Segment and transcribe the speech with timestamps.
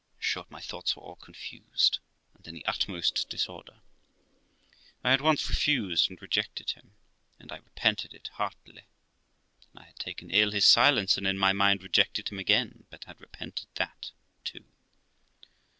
[0.17, 1.99] In short, my thoughts were all confused
[2.33, 3.81] and in the utmost disorder.
[5.03, 6.95] I had once refused and rejected him,
[7.39, 8.87] and I repented it heartily;
[9.61, 13.03] then I had taken ill his silence, and in my mind rejected him again, but
[13.03, 14.09] had repented that
[14.43, 14.65] too.